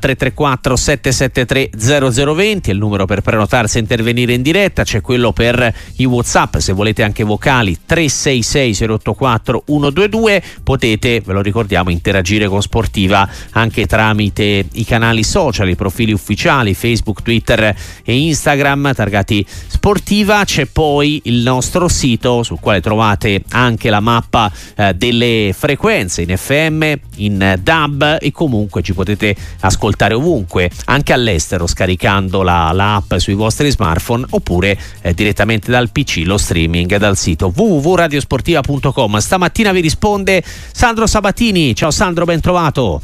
[0.00, 5.72] 334 773 0020 è il numero per prenotarsi e intervenire in diretta, c'è quello per
[5.96, 12.62] i Whatsapp, se volete anche vocali 366 084 122, potete, ve lo ricordiamo, interagire con
[12.62, 20.44] Sportiva anche tramite i canali social, i profili ufficiali Facebook, Twitter e Instagram targati Sportiva,
[20.44, 26.34] c'è poi il nostro sito sul quale trovate anche la mappa eh, delle frequenze in
[26.36, 33.34] FM, in DAB e comunque ci potete ascoltare ovunque, anche all'estero scaricando la, l'app sui
[33.34, 39.18] vostri smartphone oppure eh, direttamente dal PC lo streaming dal sito www.radiosportiva.com.
[39.18, 41.74] Stamattina vi risponde Sandro Sabatini.
[41.74, 43.02] Ciao Sandro, ben trovato.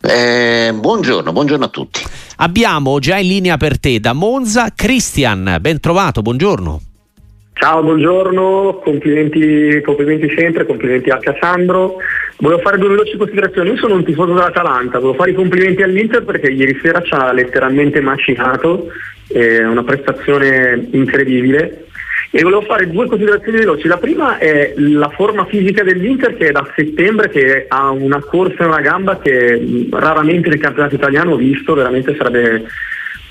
[0.00, 2.02] Eh, buongiorno, buongiorno a tutti.
[2.36, 6.91] Abbiamo già in linea per te da Monza Cristian, ben trovato, buongiorno.
[7.62, 11.98] Ciao, buongiorno, complimenti, complimenti sempre, complimenti anche a Sandro.
[12.38, 13.70] Volevo fare due veloci considerazioni.
[13.70, 17.32] Io sono un tifoso dell'Atalanta, volevo fare i complimenti all'Inter perché ieri sera ci ha
[17.32, 18.88] letteralmente macinato,
[19.28, 21.84] è una prestazione incredibile.
[22.32, 23.86] E volevo fare due considerazioni veloci.
[23.86, 28.64] La prima è la forma fisica dell'Inter che è da settembre, che ha una corsa
[28.64, 32.64] e una gamba che raramente nel campionato italiano ho visto, veramente sarebbe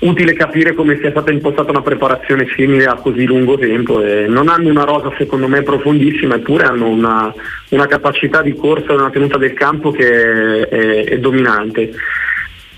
[0.00, 4.02] utile capire come sia stata impostata una preparazione simile a così lungo tempo.
[4.02, 7.32] E non hanno una rosa secondo me profondissima, eppure hanno una,
[7.70, 11.92] una capacità di corsa e una tenuta del campo che è, è dominante.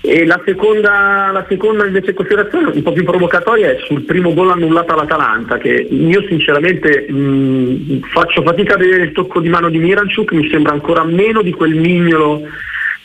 [0.07, 4.51] E la seconda, la seconda invece considerazione, un po' più provocatoria, è sul primo gol
[4.51, 9.79] annullato all'Atalanta, che io sinceramente mh, faccio fatica a vedere il tocco di mano di
[9.79, 12.43] Miranchuk, mi sembra ancora meno di quel mignolo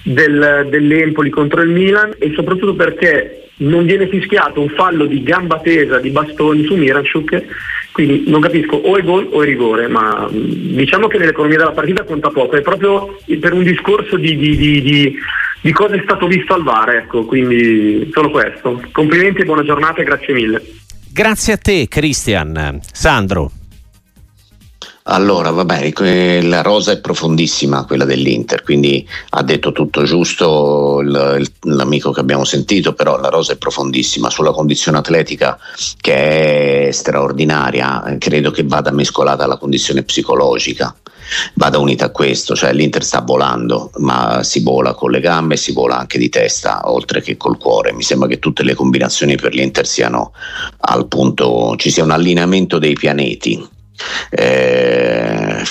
[0.02, 5.58] del, dell'Empoli contro il Milan e soprattutto perché non viene fischiato un fallo di gamba
[5.60, 7.44] tesa di bastoni su Miranchuk,
[7.92, 12.04] quindi non capisco o è gol o è rigore, ma diciamo che nell'economia della partita
[12.04, 15.14] conta poco, è proprio per un discorso di, di, di,
[15.60, 18.82] di cosa è stato visto al VAR, ecco, quindi solo questo.
[18.92, 20.62] Complimenti buona giornata e grazie mille.
[21.12, 22.80] Grazie a te Cristian.
[22.92, 23.59] Sandro.
[25.12, 32.12] Allora, va bene, la rosa è profondissima, quella dell'Inter, quindi ha detto tutto giusto l'amico
[32.12, 34.31] che abbiamo sentito, però la rosa è profondissima.
[34.31, 35.59] Sulla condizione atletica
[36.00, 40.94] che è straordinaria, credo che vada mescolata alla condizione psicologica.
[41.54, 45.72] Vada unita a questo, cioè l'Inter sta volando, ma si vola con le gambe si
[45.72, 47.93] vola anche di testa, oltre che col cuore.
[47.93, 50.32] Mi sembra che tutte le combinazioni per l'Inter siano
[50.82, 53.78] al punto, ci sia un allineamento dei pianeti
[54.31, 55.62] eh,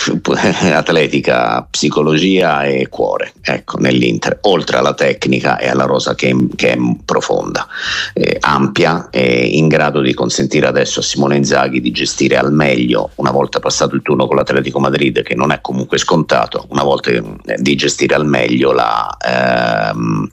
[0.73, 6.77] atletica, psicologia e cuore, ecco, nell'Inter, oltre alla tecnica e alla rosa che che è
[7.05, 7.67] profonda,
[8.13, 13.11] eh, ampia e in grado di consentire adesso a Simone Inzaghi di gestire al meglio,
[13.15, 17.11] una volta passato il turno con l'Atletico Madrid, che non è comunque scontato, una volta
[17.11, 17.23] eh,
[17.57, 20.29] di gestire al meglio la, ehm,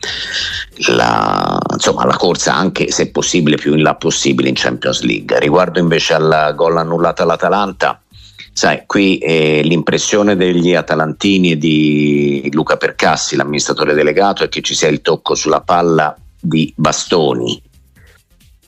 [0.88, 5.38] la, insomma, la corsa anche se possibile più in là possibile in Champions League.
[5.38, 7.85] Riguardo invece al gol annullato all'Atalanta,
[8.56, 14.74] sai, qui eh, l'impressione degli atalantini e di Luca Percassi, l'amministratore delegato, è che ci
[14.74, 17.62] sia il tocco sulla palla di Bastoni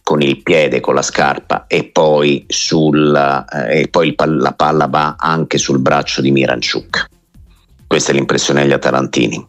[0.03, 4.89] con il piede, con la scarpa e poi, sul, eh, e poi il, la palla
[4.89, 7.07] va anche sul braccio di Miranchuk.
[7.87, 9.43] Questa è l'impressione degli atalantini.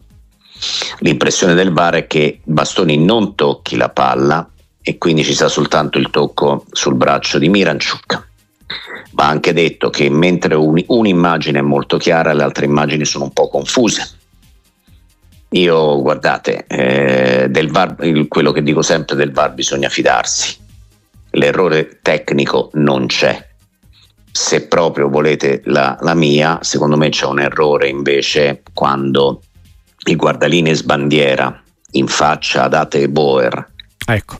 [1.00, 4.48] L'impressione del VAR è che Bastoni non tocchi la palla
[4.80, 8.28] e quindi ci sta soltanto il tocco sul braccio di Miranchuk.
[9.12, 13.32] Va anche detto che mentre un, un'immagine è molto chiara, le altre immagini sono un
[13.32, 14.18] po' confuse.
[15.50, 17.96] Io, guardate, eh, del VAR,
[18.28, 20.56] quello che dico sempre del VAR bisogna fidarsi.
[21.30, 23.48] L'errore tecnico non c'è.
[24.30, 29.42] Se proprio volete la, la mia, secondo me c'è un errore invece quando
[30.06, 33.72] il guardaline sbandiera in faccia ad Ate Boer.
[34.06, 34.38] Ecco.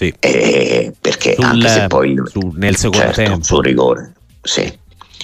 [0.00, 0.14] Sì.
[0.18, 4.72] Eh, perché sul, anche se poi su, nel secondo certo, tempo sul rigore, sì,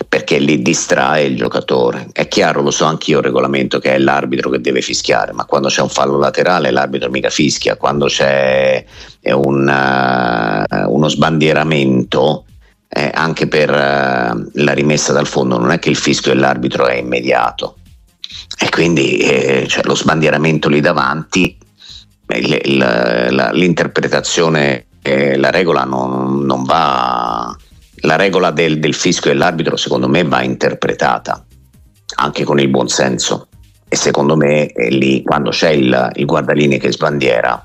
[0.07, 2.09] perché lì distrae il giocatore.
[2.13, 5.69] È chiaro, lo so anch'io il regolamento che è l'arbitro che deve fischiare, ma quando
[5.69, 8.85] c'è un fallo laterale l'arbitro mica fischia, quando c'è
[9.23, 12.45] un, uh, uno sbandieramento
[12.87, 16.97] eh, anche per uh, la rimessa dal fondo non è che il fischio dell'arbitro è
[16.97, 17.77] immediato
[18.59, 21.57] e quindi eh, cioè, lo sbandieramento lì davanti,
[22.27, 27.57] l'interpretazione, eh, la regola non, non, va,
[28.01, 31.45] la regola del, del fischio dell'arbitro secondo me va interpretata
[32.17, 33.49] anche con il buon senso
[33.89, 37.65] e secondo me è lì quando c'è il, il guardalinee che sbandiera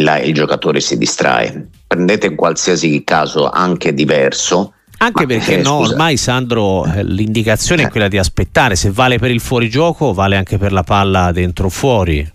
[0.00, 1.68] la, il giocatore si distrae.
[1.86, 7.86] Prendete qualsiasi caso anche diverso, anche Ma, perché eh, no, ormai Sandro eh, l'indicazione eh.
[7.86, 11.68] è quella di aspettare, se vale per il fuorigioco vale anche per la palla dentro
[11.68, 12.32] fuori.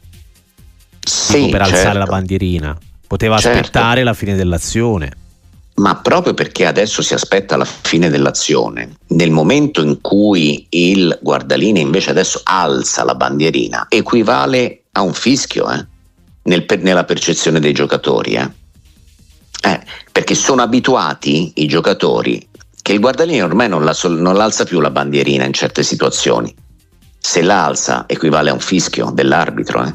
[1.11, 1.75] Sì, per certo.
[1.75, 2.77] alzare la bandierina.
[3.07, 3.59] Poteva certo.
[3.59, 5.11] aspettare la fine dell'azione.
[5.75, 11.79] Ma proprio perché adesso si aspetta la fine dell'azione, nel momento in cui il guardaline
[11.79, 15.85] invece adesso alza la bandierina, equivale a un fischio eh?
[16.43, 18.33] Nel, nella percezione dei giocatori.
[18.35, 18.49] Eh?
[19.63, 19.81] Eh,
[20.11, 22.47] perché sono abituati i giocatori
[22.81, 26.53] che il guardaline ormai non, la, non l'alza più la bandierina in certe situazioni.
[27.17, 29.83] Se l'alza equivale a un fischio dell'arbitro.
[29.83, 29.93] Eh?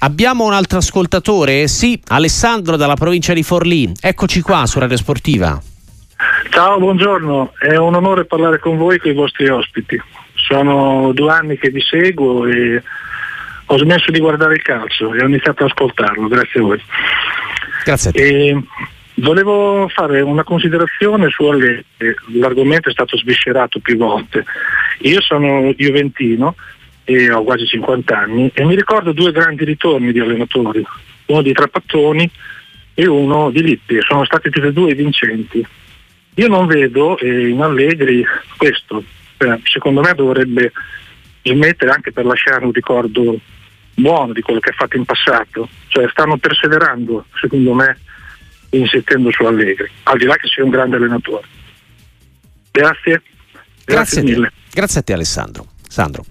[0.00, 1.66] Abbiamo un altro ascoltatore?
[1.66, 3.90] Sì, Alessandro dalla provincia di Forlì.
[4.00, 5.60] Eccoci qua su Radio Sportiva.
[6.50, 7.54] Ciao, buongiorno.
[7.58, 10.00] È un onore parlare con voi e con i vostri ospiti.
[10.34, 12.80] Sono due anni che vi seguo e
[13.66, 16.80] ho smesso di guardare il calcio e ho iniziato ad ascoltarlo, grazie a voi.
[17.84, 18.20] Grazie a te.
[18.20, 18.62] E
[19.14, 21.84] volevo fare una considerazione su Allegri,
[22.34, 24.44] l'argomento è stato sviscerato più volte.
[25.00, 26.54] Io sono juventino
[27.08, 30.84] e ho quasi 50 anni e mi ricordo due grandi ritorni di allenatori,
[31.26, 32.30] uno di Trapattoni
[32.92, 35.66] e uno di Lippi, sono stati tutti e due vincenti.
[36.34, 38.22] Io non vedo eh, in Allegri
[38.58, 39.02] questo,
[39.38, 40.70] eh, secondo me dovrebbe
[41.42, 43.40] smettere anche per lasciare un ricordo
[43.94, 47.96] buono di quello che ha fatto in passato, cioè stanno perseverando secondo me
[48.68, 51.46] insistendo su Allegri, al di là che sia un grande allenatore.
[52.70, 53.22] Grazie.
[53.82, 54.52] Grazie, Grazie mille.
[54.70, 55.64] Grazie a te Alessandro.
[55.88, 56.22] Sandro.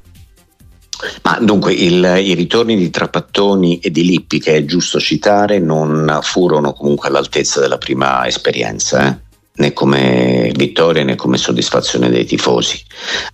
[1.24, 6.20] Ma dunque il, i ritorni di Trapattoni e di Lippi, che è giusto citare, non
[6.22, 9.26] furono comunque all'altezza della prima esperienza, eh?
[9.58, 12.82] né come vittoria né come soddisfazione dei tifosi,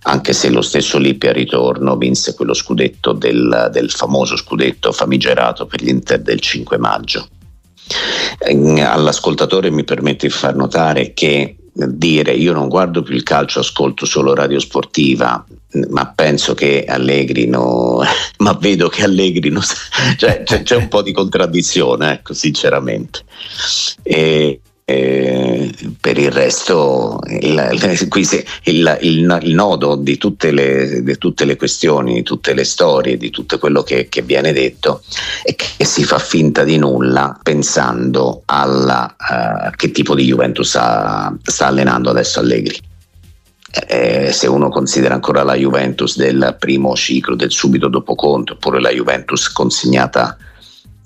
[0.02, 5.66] anche se lo stesso Lippi al ritorno vinse quello scudetto del, del famoso scudetto famigerato
[5.66, 7.28] per l'Inter del 5 maggio.
[8.46, 14.06] All'ascoltatore mi permette di far notare che dire io non guardo più il calcio, ascolto
[14.06, 15.44] solo radio sportiva,
[15.88, 18.00] ma penso che Allegri no,
[18.38, 19.60] ma vedo che Allegri no,
[20.16, 23.22] cioè, c'è, c'è, un po' di contraddizione, ecco, sinceramente.
[24.02, 27.68] E, eh, per il resto il,
[28.64, 33.16] il, il, il nodo di tutte, le, di tutte, le, questioni, di tutte le storie,
[33.16, 35.02] di tutto quello che, che, viene detto
[35.42, 41.34] è che si fa finta di nulla pensando alla uh, che tipo di Juventus sta,
[41.42, 42.92] sta allenando adesso Allegri.
[43.86, 48.80] Eh, se uno considera ancora la Juventus del primo ciclo del subito dopo Conte oppure
[48.80, 50.36] la Juventus consegnata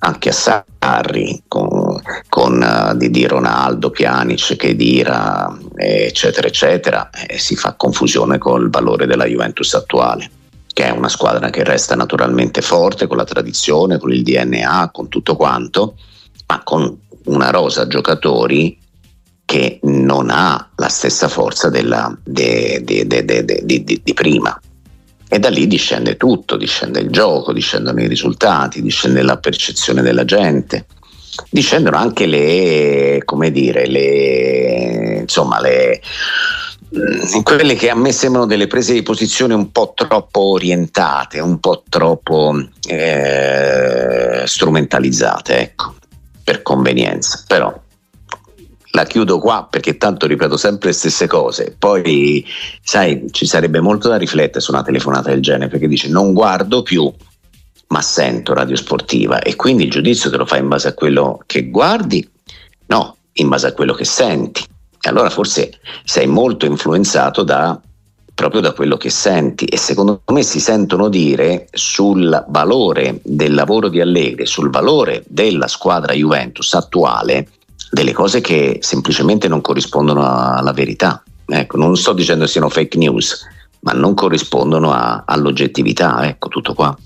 [0.01, 1.99] anche a Sarri con,
[2.29, 9.25] con uh, di, Ronaldo, Pjanic, Chedira eccetera eccetera eh, si fa confusione col valore della
[9.25, 10.31] Juventus attuale
[10.71, 15.09] che è una squadra che resta naturalmente forte con la tradizione, con il DNA, con
[15.09, 15.97] tutto quanto
[16.47, 18.79] ma con una rosa giocatori
[19.49, 24.61] che non ha la stessa forza della, de, de, de, di prima
[25.27, 30.27] e da lì discende tutto, discende il gioco, discendono i risultati, discende la percezione della
[30.27, 30.85] gente,
[31.49, 36.03] discendono anche le, come dire, le, insomma, le,
[36.95, 41.59] mm, quelle che a me sembrano delle prese di posizione un po' troppo orientate, un
[41.59, 42.55] po' troppo
[42.87, 45.95] eh, strumentalizzate, ecco,
[46.45, 47.45] per convenienza.
[47.47, 47.87] Però
[48.93, 51.75] la chiudo qua perché tanto ripeto sempre le stesse cose.
[51.79, 52.45] Poi,
[52.83, 56.83] sai, ci sarebbe molto da riflettere su una telefonata del genere perché dice non guardo
[56.83, 57.13] più,
[57.89, 61.43] ma sento radio sportiva e quindi il giudizio te lo fai in base a quello
[61.47, 62.29] che guardi?
[62.87, 64.65] No, in base a quello che senti.
[65.01, 67.81] E allora forse sei molto influenzato da
[68.35, 73.89] proprio da quello che senti e secondo me si sentono dire sul valore del lavoro
[73.89, 77.49] di Allegri, sul valore della squadra Juventus attuale
[77.91, 81.23] delle cose che semplicemente non corrispondono alla verità.
[81.47, 83.47] Ecco, non sto dicendo siano fake news,
[83.81, 86.97] ma non corrispondono a, all'oggettività, ecco tutto qua.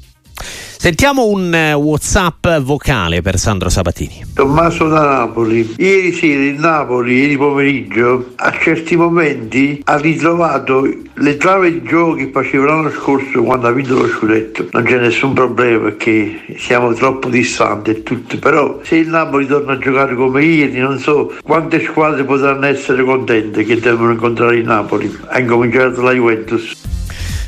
[0.82, 4.24] Sentiamo un uh, WhatsApp vocale per Sandro Sabatini.
[4.34, 5.76] Tommaso da Napoli.
[5.78, 10.84] Ieri sera in Napoli, ieri pomeriggio, a certi momenti ha ritrovato
[11.14, 14.70] le trave di gioco che faceva l'anno scorso quando ha vinto lo scudetto.
[14.72, 18.36] Non c'è nessun problema perché siamo troppo distanti e tutto.
[18.38, 23.04] Però se il Napoli torna a giocare come ieri, non so quante squadre potranno essere
[23.04, 25.16] contente che devono incontrare il Napoli.
[25.28, 26.90] Ha incominciato la Juventus.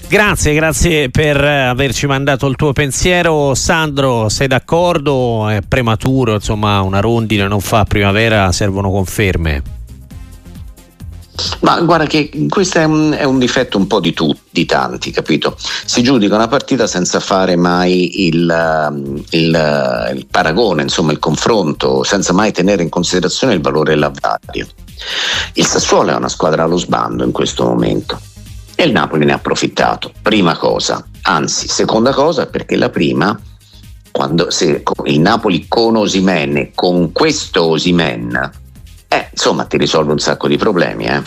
[0.06, 3.54] Grazie, grazie per averci mandato il tuo pensiero.
[3.54, 5.48] Sandro, sei d'accordo?
[5.48, 9.62] È prematuro, insomma, una rondine non fa primavera, servono conferme.
[11.60, 15.10] Ma guarda che questo è un, è un difetto un po' di tutti, di tanti,
[15.10, 15.56] capito?
[15.58, 22.32] Si giudica una partita senza fare mai il, il, il paragone, insomma il confronto, senza
[22.32, 24.68] mai tenere in considerazione il valore dell'avversario.
[25.54, 28.20] Il Sassuolo è una squadra allo sbando in questo momento
[28.76, 30.12] e il Napoli ne ha approfittato.
[30.22, 31.04] Prima cosa.
[31.22, 33.38] Anzi, seconda cosa, perché la prima,
[34.10, 38.50] quando se il Napoli con Osimen, con questo Osimen,
[39.08, 41.22] eh, insomma ti risolve un sacco di problemi, eh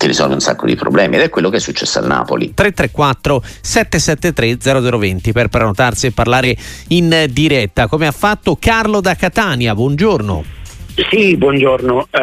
[0.00, 2.54] ti risolve un sacco di problemi ed è quello che è successo al Napoli.
[2.54, 4.56] 334 773
[4.90, 6.56] 0020 per prenotarsi e parlare
[6.88, 9.74] in diretta, come ha fatto Carlo da Catania.
[9.74, 10.42] Buongiorno.
[11.10, 12.08] Sì, buongiorno.
[12.10, 12.18] Uh,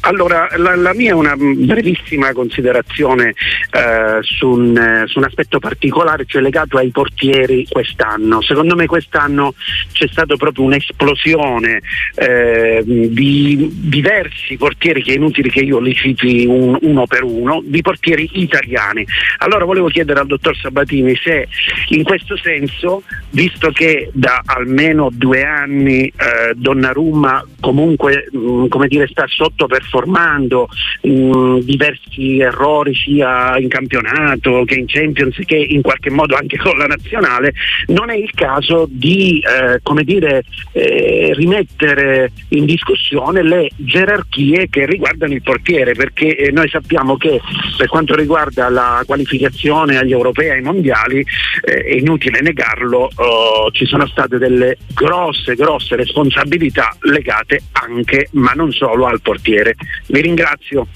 [0.00, 3.34] allora, la, la, mia è una brevissima considerazione
[3.70, 8.40] eh, su, un, eh, su, un, aspetto particolare, cioè legato ai portieri quest'anno.
[8.40, 9.54] Secondo me quest'anno
[9.92, 11.80] c'è stata proprio un'esplosione
[12.14, 17.62] eh, di diversi portieri, che è inutile che io li citi un, uno per uno,
[17.62, 19.06] di portieri italiani.
[19.38, 21.46] Allora volevo chiedere al dottor Sabatini se
[21.88, 29.06] in questo senso, visto che da almeno due anni eh, Donnarumma comunque mh, come dire,
[29.06, 30.68] sta sotto per trasformando
[31.02, 36.76] in diversi errori sia in campionato che in Champions che in qualche modo anche con
[36.78, 37.52] la nazionale,
[37.88, 44.86] non è il caso di eh, come dire, eh, rimettere in discussione le gerarchie che
[44.86, 47.40] riguardano il portiere, perché eh, noi sappiamo che
[47.76, 51.24] per quanto riguarda la qualificazione agli europei e ai mondiali,
[51.64, 58.52] eh, è inutile negarlo, oh, ci sono state delle grosse, grosse responsabilità legate anche, ma
[58.52, 59.74] non solo al portiere.
[60.06, 60.86] Vi ringrazio.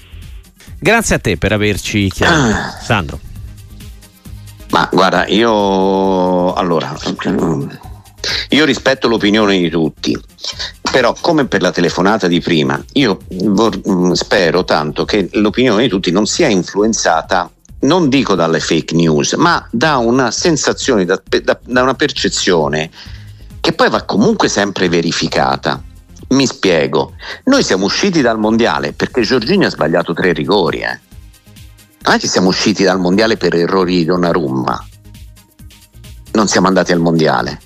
[0.79, 2.55] Grazie a te per averci chiamato.
[2.55, 2.69] Ah.
[2.81, 3.19] Sandro.
[4.69, 6.95] Ma guarda, io allora
[8.49, 10.17] io rispetto l'opinione di tutti,
[10.91, 15.89] però come per la telefonata di prima, io vor- mm, spero tanto che l'opinione di
[15.89, 17.49] tutti non sia influenzata
[17.81, 22.89] non dico dalle fake news, ma da una sensazione, da, da, da una percezione
[23.59, 25.81] che poi va comunque sempre verificata.
[26.27, 27.13] Mi spiego,
[27.45, 30.99] noi siamo usciti dal mondiale perché Giorgini ha sbagliato tre rigori, eh.
[32.05, 34.85] Non è che siamo usciti dal mondiale per errori di Donnarumma.
[36.33, 37.59] Non siamo andati al mondiale.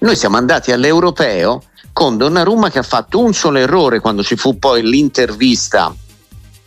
[0.00, 4.58] Noi siamo andati all'europeo con Donnarumma che ha fatto un solo errore quando ci fu
[4.58, 5.94] poi l'intervista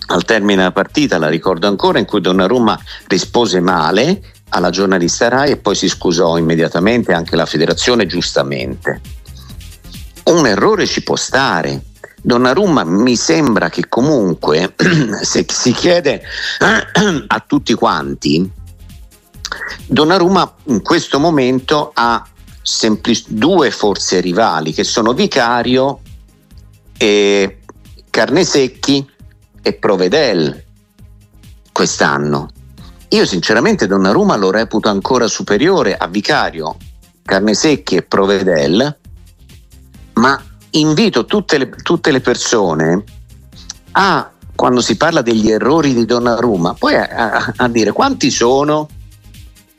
[0.08, 5.52] al termine della partita, la ricordo ancora, in cui Donnarumma rispose male alla giornalista Rai
[5.52, 9.15] e poi si scusò immediatamente anche la federazione giustamente
[10.26, 11.84] un errore ci può stare.
[12.22, 14.74] Donnarumma mi sembra che comunque
[15.22, 16.22] se si chiede
[17.28, 18.50] a tutti quanti,
[19.86, 22.26] Donnarumma in questo momento ha
[22.62, 26.00] semplic- due forze rivali che sono Vicario
[26.98, 27.60] e
[28.10, 29.08] Carnesecchi
[29.62, 30.64] e Provedel
[31.72, 32.50] quest'anno.
[33.10, 36.76] Io sinceramente Donnarumma lo reputo ancora superiore a Vicario,
[37.24, 38.98] Carnesecchi e Provedel
[40.16, 40.42] ma
[40.72, 43.04] invito tutte le, tutte le persone
[43.92, 48.90] a, quando si parla degli errori di Donnarumma, poi a, a, a dire quanti sono?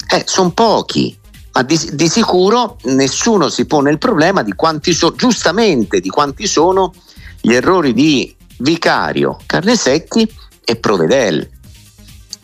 [0.09, 1.17] Eh, sono pochi,
[1.53, 6.47] ma di, di, sicuro nessuno si pone il problema di quanti sono, giustamente di quanti
[6.47, 6.93] sono
[7.41, 10.31] gli errori di Vicario, Carnesecchi
[10.65, 11.51] e Provedel.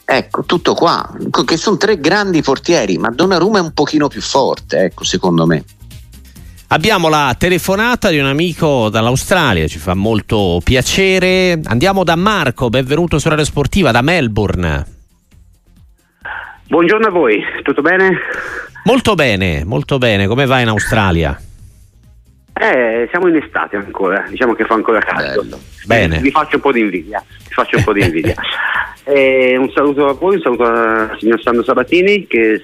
[0.04, 1.11] Ecco, tutto qua,
[1.44, 5.64] che sono tre grandi portieri, ma Donnarumma è un pochino più forte, ecco, secondo me.
[6.72, 11.60] Abbiamo la telefonata di un amico dall'Australia, ci fa molto piacere.
[11.64, 14.86] Andiamo da Marco, benvenuto su Radio Sportiva da Melbourne.
[16.68, 18.18] Buongiorno a voi, tutto bene?
[18.84, 20.26] Molto bene, molto bene.
[20.26, 21.38] Come va in Australia?
[22.54, 25.42] Eh, siamo in estate ancora, diciamo che fa ancora caldo.
[25.42, 25.58] Bello.
[25.84, 26.20] Bene.
[26.20, 27.22] Vi faccio un po' di invidia.
[27.48, 28.34] Vi faccio un po' di invidia.
[29.04, 32.62] eh, un saluto a voi, un saluto al signor Sandro Sabatini che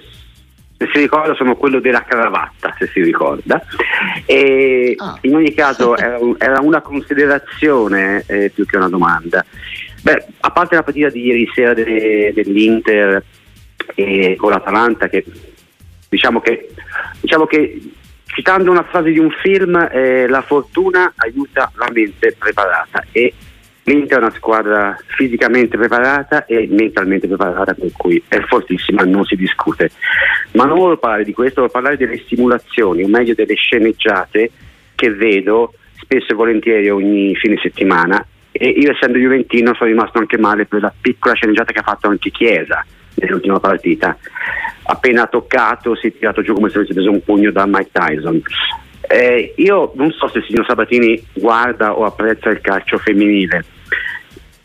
[0.78, 3.60] se si ricorda sono quello della cravatta, se si ricorda.
[4.24, 5.18] E ah.
[5.22, 9.44] In ogni caso era, era una considerazione eh, più che una domanda.
[10.02, 13.22] Beh, a parte la partita di ieri sera de, dell'Inter
[13.96, 15.24] e con l'Atalanta, che
[16.08, 16.70] diciamo che,
[17.20, 17.80] diciamo che
[18.26, 23.34] citando una frase di un film, eh, la fortuna aiuta la mente preparata e
[23.88, 29.34] L'Inter è una squadra fisicamente preparata e mentalmente preparata, per cui è fortissima, non si
[29.34, 29.90] discute.
[30.52, 34.50] Ma non voglio parlare di questo, voglio parlare delle simulazioni, o meglio delle sceneggiate
[34.94, 38.22] che vedo spesso e volentieri ogni fine settimana.
[38.52, 42.08] E io essendo Juventino sono rimasto anche male per la piccola sceneggiata che ha fatto
[42.08, 44.18] anche Chiesa nell'ultima partita.
[44.82, 48.42] Appena toccato si è tirato giù come se avesse preso un pugno da Mike Tyson.
[49.00, 53.64] Eh, io non so se il signor Sabatini guarda o apprezza il calcio femminile,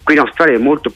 [0.03, 0.93] qui in Australia è molto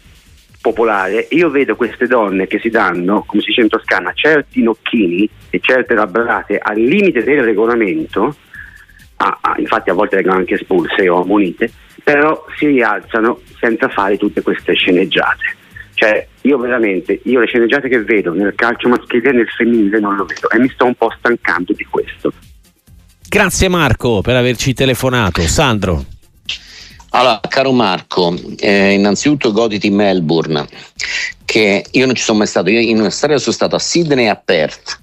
[0.62, 1.28] popolare.
[1.32, 5.60] Io vedo queste donne che si danno, come si dice in Toscana, certi nocchini e
[5.62, 8.36] certe labrate al limite del regolamento,
[9.18, 11.72] ah, ah, infatti a volte vengono anche espulse o ammonite,
[12.04, 15.56] però si rialzano senza fare tutte queste sceneggiate.
[15.94, 20.16] Cioè, io veramente, io le sceneggiate che vedo nel calcio maschile e nel femminile non
[20.16, 22.32] lo vedo e mi sto un po' stancando di questo.
[23.28, 25.42] Grazie Marco per averci telefonato.
[25.42, 26.17] Sandro.
[27.12, 30.68] Allora, caro Marco, eh, innanzitutto goditi Melbourne,
[31.46, 34.30] che io non ci sono mai stato, io in Australia sono stato a Sydney e
[34.30, 35.00] a Perth,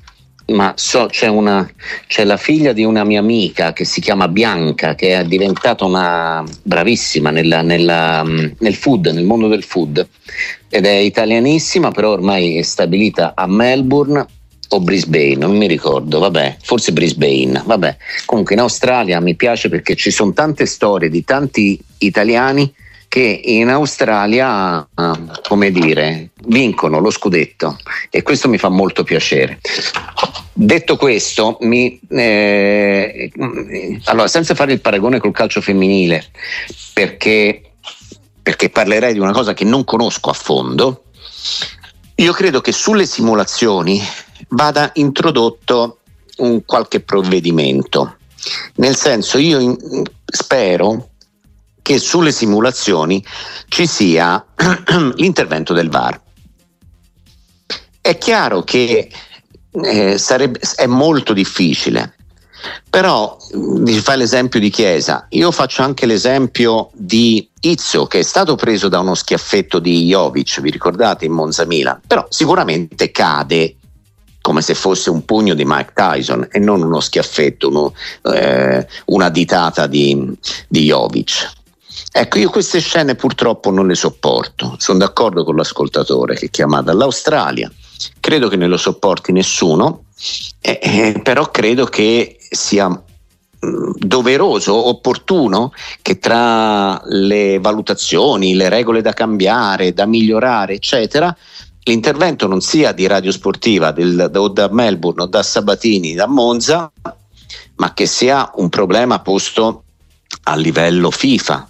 [0.49, 1.68] ma so, c'è, una,
[2.06, 6.44] c'è la figlia di una mia amica che si chiama Bianca, che è diventata una
[6.62, 10.06] bravissima nella, nella, nel food, nel mondo del food,
[10.68, 14.26] ed è italianissima, però ormai è stabilita a Melbourne
[14.68, 17.97] o Brisbane, non mi ricordo, vabbè, forse Brisbane, vabbè.
[18.25, 22.73] Comunque in Australia mi piace perché ci sono tante storie di tanti italiani
[23.14, 24.85] che in Australia,
[25.47, 27.78] come dire, vincono lo scudetto
[28.11, 29.61] e questo mi fa molto piacere.
[30.52, 33.30] Detto questo, mi, eh,
[34.06, 36.25] allora, senza fare il paragone col calcio femminile,
[36.92, 37.62] perché,
[38.42, 41.04] perché parlerei di una cosa che non conosco a fondo,
[42.16, 44.00] io credo che sulle simulazioni
[44.48, 46.00] vada introdotto
[46.38, 48.16] un qualche provvedimento.
[48.76, 49.76] Nel senso, io in,
[50.24, 51.10] spero
[51.82, 53.24] che sulle simulazioni
[53.68, 54.44] ci sia
[55.16, 56.20] l'intervento del VAR.
[58.00, 59.10] È chiaro che
[59.70, 62.16] eh, sarebbe, è molto difficile,
[62.88, 68.56] però mi fai l'esempio di Chiesa, io faccio anche l'esempio di Izzo che è stato
[68.56, 73.76] preso da uno schiaffetto di Jovic, vi ricordate in Monza Milan, però sicuramente cade
[74.44, 77.94] come se fosse un pugno di Mike Tyson e non uno schiaffetto, uno,
[78.34, 80.36] eh, una ditata di,
[80.68, 81.50] di Jovic.
[82.12, 84.74] Ecco, io queste scene purtroppo non le sopporto.
[84.76, 87.72] Sono d'accordo con l'ascoltatore che è chiamato dall'Australia.
[88.20, 90.04] Credo che ne lo sopporti nessuno,
[90.60, 95.72] eh, eh, però credo che sia mm, doveroso, opportuno
[96.02, 101.34] che tra le valutazioni, le regole da cambiare, da migliorare, eccetera,
[101.85, 106.91] l'intervento non sia di Radio Sportiva del, o da Melbourne o da Sabatini, da Monza,
[107.76, 109.85] ma che sia un problema posto
[110.44, 111.68] a livello FIFA.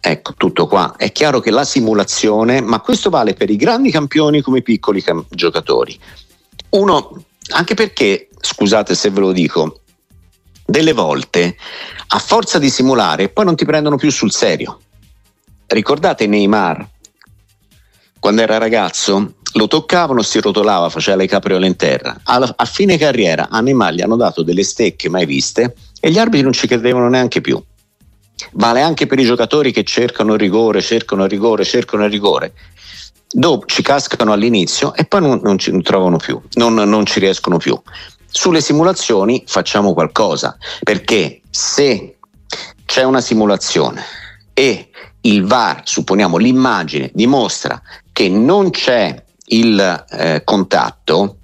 [0.00, 0.94] Ecco, tutto qua.
[0.96, 5.02] È chiaro che la simulazione, ma questo vale per i grandi campioni come i piccoli
[5.02, 5.98] cam- giocatori.
[6.70, 9.80] Uno, anche perché, scusate se ve lo dico,
[10.64, 11.56] delle volte
[12.08, 14.80] a forza di simulare poi non ti prendono più sul serio.
[15.66, 16.88] Ricordate Neymar
[18.18, 22.20] quando era ragazzo lo toccavano, si rotolava, faceva le capriole in terra.
[22.24, 26.18] Alla, a fine carriera a Neymar gli hanno dato delle stecche mai viste e gli
[26.18, 27.62] arbitri non ci credevano neanche più.
[28.52, 32.52] Vale anche per i giocatori che cercano rigore, cercano rigore, cercano rigore.
[33.28, 37.18] Dopo ci cascano all'inizio e poi non, non ci non trovano più, non, non ci
[37.18, 37.80] riescono più.
[38.26, 42.18] Sulle simulazioni facciamo qualcosa perché se
[42.84, 44.02] c'è una simulazione
[44.52, 44.90] e
[45.22, 47.80] il VAR, supponiamo l'immagine, dimostra
[48.16, 51.36] che non c'è il eh, contatto,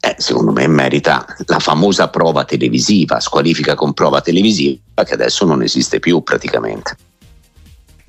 [0.00, 5.62] eh, secondo me merita la famosa prova televisiva, squalifica con prova televisiva, che adesso non
[5.62, 6.96] esiste più praticamente.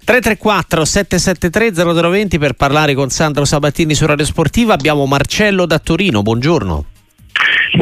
[0.05, 4.73] 334 773 0020 per parlare con Sandro Sabattini su Radio Sportiva.
[4.73, 6.92] Abbiamo Marcello da Torino, buongiorno.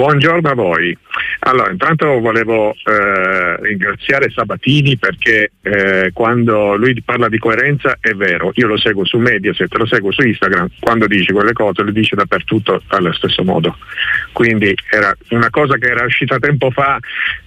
[0.01, 0.97] Buongiorno a voi.
[1.41, 8.51] Allora, intanto volevo eh, ringraziare Sabatini perché eh, quando lui parla di coerenza è vero,
[8.55, 12.15] io lo seguo su Mediaset, lo seguo su Instagram, quando dice quelle cose le dice
[12.15, 13.77] dappertutto allo stesso modo.
[14.31, 16.97] Quindi era una cosa che era uscita tempo fa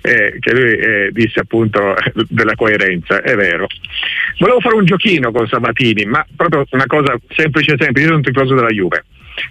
[0.01, 1.97] eh, che lui eh, disse appunto
[2.29, 3.67] della coerenza, è vero.
[4.39, 8.23] Volevo fare un giochino con Sabatini, ma proprio una cosa semplice semplice, io sono un
[8.23, 9.07] tifoso della Juve,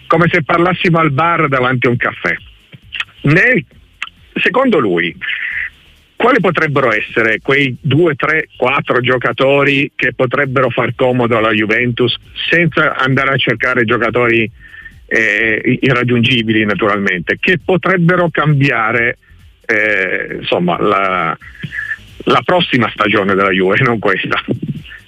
[0.08, 2.34] come se parlassimo al bar davanti a un caffè.
[3.24, 3.66] Nel
[4.36, 5.16] secondo lui,
[6.16, 12.16] quali potrebbero essere quei due, tre, quattro giocatori che potrebbero far comodo alla Juventus
[12.50, 14.50] senza andare a cercare giocatori
[15.06, 19.18] eh, irraggiungibili naturalmente, che potrebbero cambiare
[19.66, 21.38] eh, insomma, la,
[22.26, 24.42] la prossima stagione della Juve, non questa.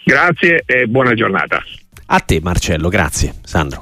[0.03, 1.63] Grazie e buona giornata.
[2.07, 3.33] A te Marcello, grazie.
[3.43, 3.79] Sandro.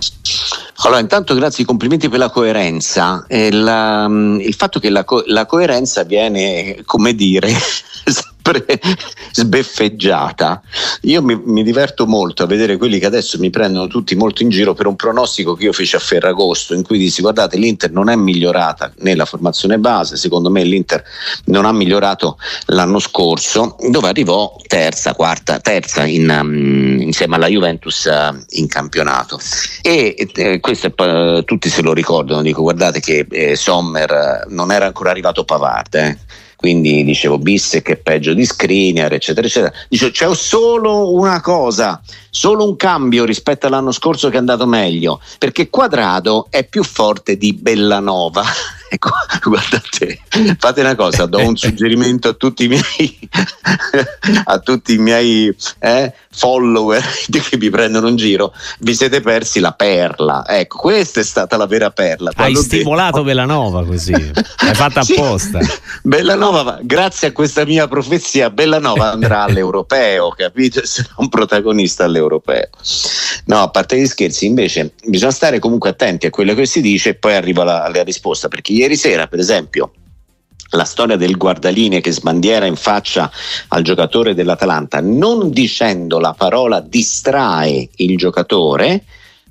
[0.85, 3.25] Allora, intanto grazie, complimenti per la coerenza.
[3.29, 7.49] La, mm, il fatto che la, co- la coerenza viene, come dire,
[8.43, 8.79] sempre
[9.31, 10.61] sbeffeggiata.
[11.03, 14.49] Io mi, mi, diverto molto a vedere quelli che adesso mi prendono tutti molto in
[14.49, 18.09] giro per un pronostico che io feci a Ferragosto, in cui dissi guardate l'Inter non
[18.09, 21.03] è migliorata nella formazione base, secondo me l'Inter
[21.45, 28.05] non ha migliorato l'anno scorso, dove arrivò terza, quarta, terza in, um, insieme alla Juventus
[28.05, 29.39] uh, in campionato.
[29.81, 34.71] E eh, questo è, tutti se lo ricordano, dico guardate che eh, Sommer eh, non
[34.71, 35.93] era ancora arrivato Pavard.
[35.95, 39.73] Eh quindi dicevo Bissek è peggio di Skriniar, eccetera, eccetera.
[39.89, 45.19] Dicevo c'è solo una cosa, solo un cambio rispetto all'anno scorso che è andato meglio,
[45.39, 48.43] perché Quadrado è più forte di Bellanova.
[48.93, 49.09] Ecco,
[49.45, 50.19] guardate,
[50.59, 53.17] fate una cosa, do un suggerimento a tutti i miei,
[54.45, 59.71] a tutti i miei eh, follower che vi prendono in giro, vi siete persi la
[59.71, 60.43] perla.
[60.47, 62.31] Ecco, questa è stata la vera perla.
[62.35, 63.23] Hai stimolato detto...
[63.33, 65.61] Bellanova così, l'hai fatta apposta.
[65.61, 65.71] Sì.
[66.03, 70.85] Bellanova, grazie a questa mia profezia, Bellanova andrà all'europeo, capito?
[70.85, 72.69] Sarà un protagonista all'europeo.
[73.45, 77.09] No, a parte gli scherzi, invece bisogna stare comunque attenti a quello che si dice
[77.09, 79.91] e poi arriva la, la risposta, perché ieri sera, per esempio,
[80.75, 83.31] la storia del guardaline che sbandiera in faccia
[83.69, 89.03] al giocatore dell'Atalanta, non dicendo la parola distrae il giocatore,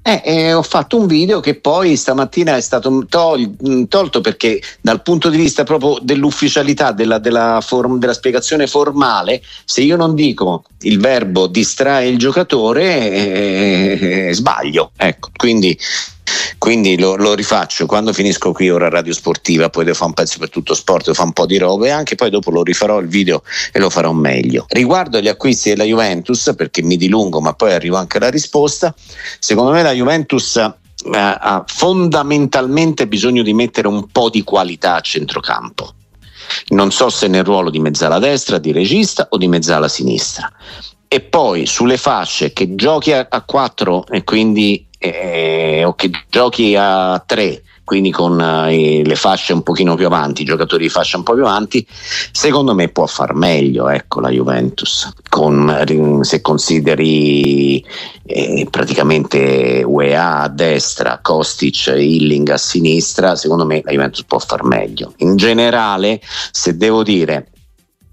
[0.05, 5.01] eh, eh, ho fatto un video che poi stamattina è stato tol- tolto perché dal
[5.01, 10.65] punto di vista proprio dell'ufficialità, della, della, form- della, spiegazione formale, se io non dico
[10.83, 14.93] il verbo distrae il giocatore, eh, eh sbaglio.
[14.97, 15.79] Ecco, quindi
[16.59, 17.87] quindi lo, lo, rifaccio.
[17.87, 21.15] Quando finisco qui ora radio sportiva poi devo fare un pezzo per tutto sport devo
[21.15, 23.43] fare un po' di robe e anche poi dopo lo rifarò il video
[23.73, 24.67] e lo farò meglio.
[24.69, 28.95] Riguardo agli acquisti della Juventus perché mi dilungo ma poi arrivo anche alla risposta
[29.39, 30.71] secondo me la Juventus eh,
[31.13, 35.95] ha fondamentalmente bisogno di mettere un po' di qualità a centrocampo
[36.69, 40.51] non so se nel ruolo di mezzala destra, di regista o di mezzala sinistra.
[41.09, 46.75] E poi sulle fasce che giochi a, a 4 e quindi eh, o che giochi
[46.77, 51.17] a 3 quindi con eh, le fasce un pochino più avanti, i giocatori di fascia
[51.17, 51.87] un po' più avanti,
[52.31, 57.85] secondo me può far meglio ecco, la Juventus, con, se consideri
[58.25, 64.65] eh, praticamente UEA a destra, Kostic, Hilling a sinistra, secondo me la Juventus può far
[64.65, 65.15] meglio.
[65.19, 67.49] In generale, se devo dire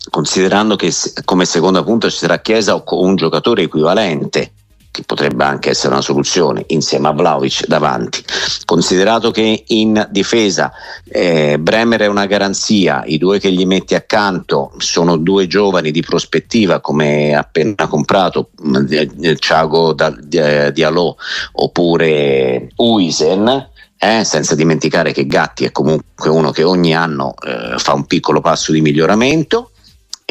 [0.10, 0.92] considerando che
[1.24, 4.54] come seconda punta ci sarà Chiesa o un giocatore equivalente
[4.92, 8.24] che potrebbe anche essere una soluzione insieme a Vlaovic davanti.
[8.66, 10.72] Considerato che in difesa
[11.06, 16.02] eh, Bremer è una garanzia i due che gli metti accanto sono due giovani di
[16.02, 18.50] prospettiva come appena comprato
[18.90, 21.18] eh, Thiago Diallo
[21.54, 27.94] oppure Uisen eh, senza dimenticare che Gatti è comunque uno che ogni anno eh, fa
[27.94, 29.72] un piccolo passo di miglioramento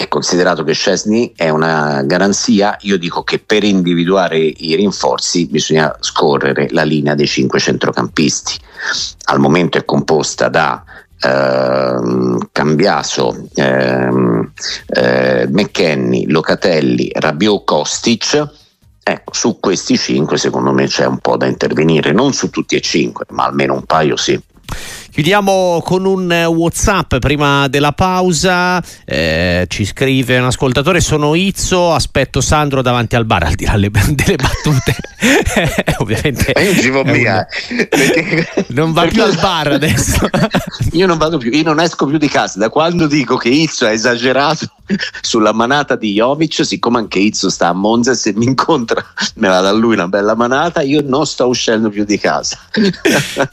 [0.01, 5.93] e considerato che Scesni è una garanzia, io dico che per individuare i rinforzi bisogna
[5.99, 8.57] scorrere la linea dei cinque centrocampisti.
[9.25, 10.85] Al momento è composta da
[11.21, 14.53] ehm, Cambiaso, ehm,
[14.87, 18.51] eh, McKenny, Locatelli, Rabiot, Kostic.
[19.03, 22.81] Ecco, su questi cinque secondo me c'è un po' da intervenire, non su tutti e
[22.81, 24.41] cinque, ma almeno un paio sì.
[25.19, 28.81] Chiudiamo con un eh, WhatsApp prima della pausa.
[29.05, 33.43] Eh, ci scrive un ascoltatore: Sono Izzo, aspetto Sandro davanti al bar.
[33.43, 34.95] Al di là delle, delle battute,
[35.99, 36.53] ovviamente.
[36.63, 37.45] io ci vado via.
[38.69, 40.29] Non va più al bar adesso.
[40.93, 42.61] io non vado più, io non esco più di casa.
[42.61, 44.71] Da quando dico che Izzo è esagerato
[45.21, 49.05] sulla manata di Jovic, siccome anche Izzo sta a Monza, se mi incontra
[49.35, 52.59] me la dà lui una bella manata, io non sto uscendo più di casa.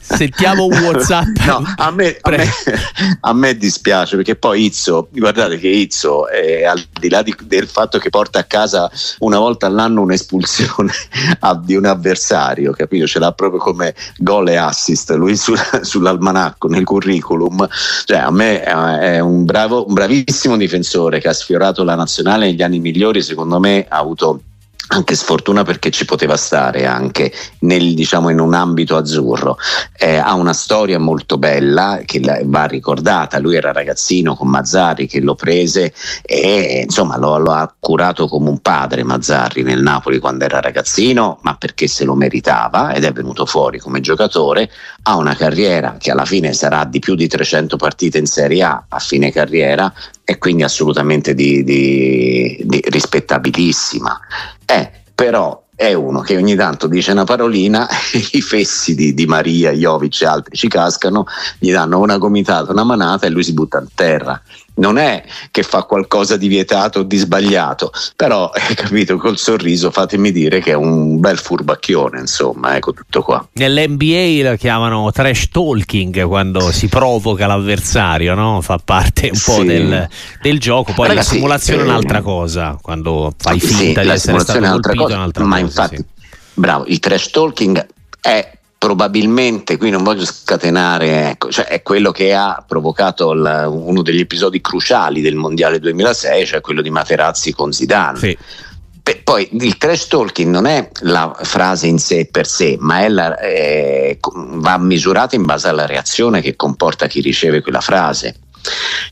[0.00, 1.36] Sentiamo un WhatsApp.
[1.46, 2.48] No, a me, a, me,
[3.20, 7.66] a me, dispiace perché poi Izzo, guardate che Izzo, è, al di là di, del
[7.66, 10.92] fatto che porta a casa una volta all'anno un'espulsione
[11.64, 13.06] di un avversario, capito?
[13.06, 17.66] Ce l'ha proprio come gol e assist lui sul, sull'almanacco, nel curriculum.
[18.04, 22.62] Cioè, a me è un, bravo, un bravissimo difensore che ha sfiorato la nazionale negli
[22.62, 24.40] anni migliori, secondo me ha avuto
[24.88, 29.58] anche sfortuna perché ci poteva stare anche nel, diciamo, in un ambito azzurro.
[29.96, 33.38] Eh, ha una storia molto bella che va ricordata.
[33.38, 38.48] Lui era ragazzino con Mazzarri che lo prese e insomma lo, lo, ha curato come
[38.48, 43.12] un padre Mazzarri nel Napoli quando era ragazzino, ma perché se lo meritava ed è
[43.12, 44.70] venuto fuori come giocatore.
[45.02, 48.84] Ha una carriera che alla fine sarà di più di 300 partite in Serie A
[48.88, 49.92] a fine carriera
[50.28, 54.18] e quindi assolutamente di, di, di rispettabilissima.
[54.66, 57.86] Eh, però è uno che ogni tanto dice una parolina,
[58.32, 61.26] i fessi di, di Maria, Jovic e altri ci cascano,
[61.60, 64.42] gli danno una gomitata, una manata e lui si butta a terra
[64.76, 69.90] non è che fa qualcosa di vietato o di sbagliato, però eh, capito col sorriso
[69.90, 73.46] fatemi dire che è un bel furbacchione, insomma, ecco tutto qua.
[73.52, 78.60] Nell'NBA lo chiamano trash talking quando si provoca l'avversario, no?
[78.60, 80.08] Fa parte un po' del,
[80.40, 84.38] del, gioco, poi Ragazzi, la simulazione è un'altra cosa, quando fai finta sì, di essere
[84.40, 85.64] stato colpito cosa, è un'altra ma cosa.
[85.64, 86.04] infatti, sì.
[86.54, 87.86] bravo, il trash talking
[88.20, 94.02] è probabilmente qui non voglio scatenare, ecco, cioè è quello che ha provocato il, uno
[94.02, 98.18] degli episodi cruciali del Mondiale 2006, cioè quello di Materazzi con Zidane.
[98.18, 98.38] Sì.
[99.02, 103.38] Beh, poi il trash talking non è la frase in sé per sé, ma la,
[103.38, 108.34] eh, va misurato in base alla reazione che comporta chi riceve quella frase.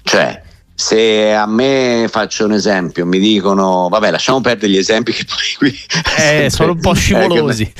[0.02, 0.42] Cioè,
[0.74, 5.54] se a me faccio un esempio, mi dicono, vabbè, lasciamo perdere gli esempi che poi
[5.56, 5.78] qui
[6.18, 7.72] eh, sono un po' scivolosi.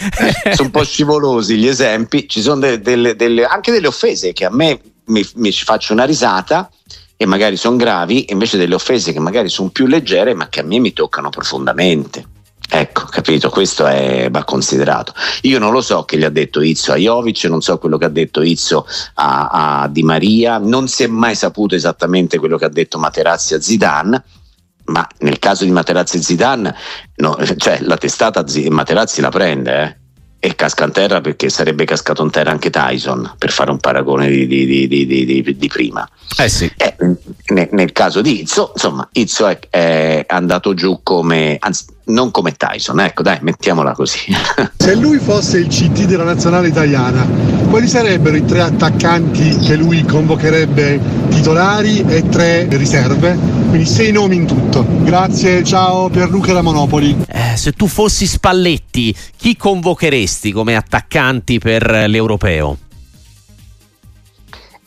[0.45, 4.33] Eh, sono un po' scivolosi gli esempi, ci sono delle, delle, delle, anche delle offese
[4.33, 6.71] che a me mi, mi faccio una risata
[7.17, 10.65] e magari sono gravi, invece delle offese che magari sono più leggere, ma che a
[10.65, 12.33] me mi toccano profondamente.
[12.69, 15.13] Ecco, capito, questo è, va considerato.
[15.43, 18.07] Io non lo so che gli ha detto Izzo a Jovic, non so quello che
[18.07, 22.65] ha detto Izzo a, a Di Maria, non si è mai saputo esattamente quello che
[22.65, 24.25] ha detto Materazzi a Zidane,
[24.87, 26.75] ma nel caso di Materazzi e Zidane,
[27.17, 30.03] no, cioè, la testata Materazzi la prende, eh
[30.45, 34.29] e casca in terra perché sarebbe cascato in terra anche Tyson per fare un paragone
[34.29, 36.07] di, di, di, di prima.
[36.37, 36.71] Eh sì.
[36.77, 36.95] eh,
[37.47, 42.53] nel, nel, caso di Izzo, insomma, Izzo è, è, andato giù come, anzi, non come
[42.53, 44.35] Tyson, ecco dai, mettiamola così.
[44.77, 47.27] Se lui fosse il CT della nazionale italiana,
[47.71, 53.37] quali sarebbero i tre attaccanti che lui convocherebbe titolari e tre riserve?
[53.69, 54.87] Quindi sei nomi in tutto.
[55.03, 57.25] Grazie, ciao Pierluca da Monopoli.
[57.29, 62.79] Eh, se tu fossi Spalletti, chi convocheresti come attaccanti per l'europeo?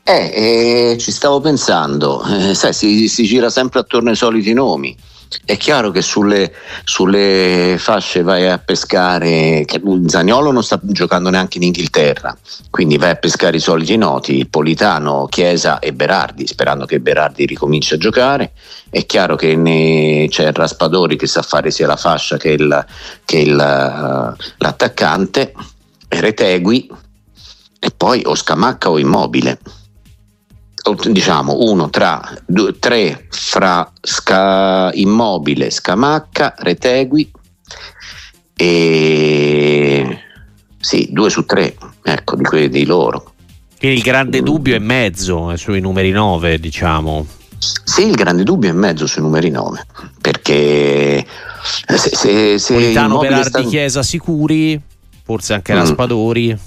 [0.09, 4.95] Eh, eh, ci stavo pensando, eh, sai, si, si, gira sempre attorno ai soliti nomi.
[5.43, 11.57] È chiaro che sulle, sulle fasce vai a pescare, che Zagnolo non sta giocando neanche
[11.57, 12.37] in Inghilterra,
[12.69, 17.93] quindi vai a pescare i soliti noti, Politano, Chiesa e Berardi, sperando che Berardi ricominci
[17.93, 18.53] a giocare.
[18.89, 22.85] È chiaro che ne, c'è Raspadori che sa fare sia la fascia che, il,
[23.25, 25.53] che il, uh, l'attaccante,
[26.09, 26.89] Retegui
[27.79, 29.59] e poi o Scamacca o Immobile
[31.09, 37.31] diciamo uno tra due, tre fra Sca, Immobile, Scamacca, Retegui
[38.55, 40.19] e
[40.79, 43.33] sì, due su tre, ecco, di quelli di loro.
[43.77, 47.25] Quindi il grande dubbio è mezzo sui numeri 9, diciamo.
[47.57, 49.85] Sì, il grande dubbio è mezzo sui numeri 9,
[50.21, 51.25] perché
[51.95, 53.61] se, se, se Politano, Berardi, sta...
[53.63, 54.79] Chiesa sicuri,
[55.23, 55.77] forse anche mm.
[55.77, 56.57] Raspadori.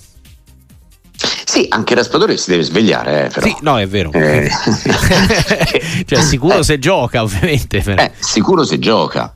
[1.45, 3.47] Sì, anche Raspadori si deve svegliare, eh, però.
[3.47, 4.13] Sì, no, è vero.
[4.13, 4.49] Eh.
[6.07, 6.63] cioè, sicuro eh.
[6.63, 7.83] se gioca, ovviamente.
[7.83, 8.01] Però.
[8.01, 9.35] Eh, sicuro se gioca.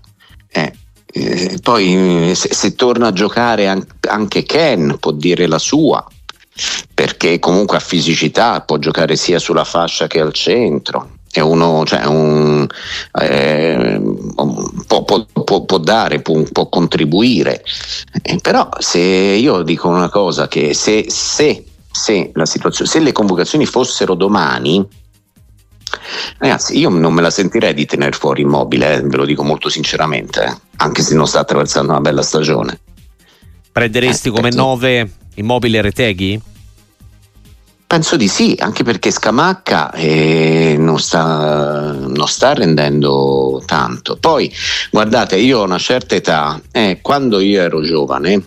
[0.48, 0.72] Eh,
[1.06, 6.04] eh, poi se, se, torna a giocare anche Ken può dire la sua,
[6.94, 11.10] perché comunque ha fisicità, può giocare sia sulla fascia che al centro.
[11.30, 12.64] È uno, cioè un,
[13.20, 14.00] eh,
[14.86, 17.64] può, può, può, può, dare, può, può contribuire.
[18.22, 22.32] Eh, però se io dico una cosa, che se, se se,
[22.70, 24.84] se le convocazioni fossero domani,
[26.38, 29.68] Ragazzi, io non me la sentirei di tenere fuori immobile, eh, ve lo dico molto
[29.68, 32.80] sinceramente, eh, anche se non sta attraversando una bella stagione.
[33.70, 34.56] Prenderesti eh, come perché...
[34.56, 36.40] 9 immobile Reteghi?
[37.86, 44.16] Penso di sì, anche perché Scamacca eh, non, sta, non, sta, rendendo tanto.
[44.16, 44.52] Poi,
[44.90, 48.42] guardate, io ho una certa età, eh, quando io ero giovane,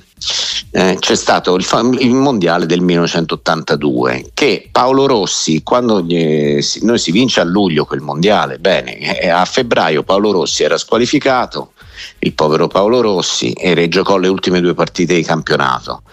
[0.71, 1.65] eh, c'è stato il,
[1.99, 8.01] il, mondiale del 1982 che Paolo Rossi quando gli, noi si vince a luglio quel
[8.01, 11.71] mondiale bene eh, a febbraio Paolo Rossi era squalificato
[12.19, 16.03] il povero Paolo Rossi e giocò le ultime due partite di campionato.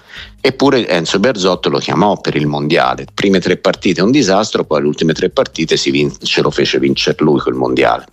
[0.40, 3.07] Eppure Enzo Berzotto lo chiamò per il mondiale.
[3.12, 7.17] Prime tre partite un disastro poi le ultime tre partite vin- ce lo fece vincere
[7.21, 8.07] lui quel mondiale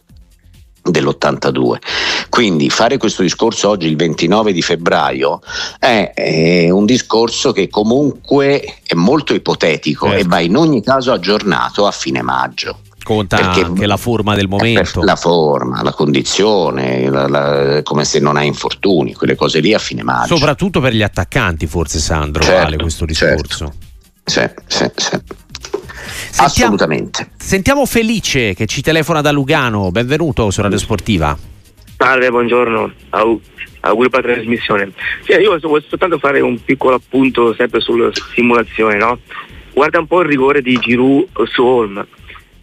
[0.84, 1.78] dell'82.
[2.30, 5.42] Quindi fare questo discorso oggi il 29 di febbraio
[5.80, 10.24] è, è un discorso che comunque è molto ipotetico certo.
[10.24, 12.80] e va in ogni caso aggiornato a fine maggio.
[13.04, 15.02] Conta Perché anche la forma del momento.
[15.04, 19.80] La forma, la condizione, la, la, come se non hai infortuni, quelle cose lì a
[19.80, 20.36] fine maggio.
[20.36, 23.74] Soprattutto per gli attaccanti, forse Sandro, certo, vale questo discorso.
[24.24, 24.62] Certo.
[24.68, 25.20] Sì, sì, sì.
[26.08, 27.32] Sentiamo, Assolutamente.
[27.38, 29.92] Sentiamo Felice che ci telefona da Lugano.
[29.92, 31.38] Benvenuto su Radio Sportiva.
[31.98, 32.92] Salve, buongiorno.
[33.10, 33.40] Au,
[33.82, 34.92] auguri per la trasmissione.
[35.24, 39.20] Sì, io voglio soltanto fare un piccolo appunto sempre sulla simulazione, no?
[39.74, 42.06] Guarda un po' il rigore di Giroud su Holm.